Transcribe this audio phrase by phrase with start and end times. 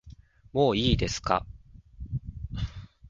[0.51, 1.45] もういいですか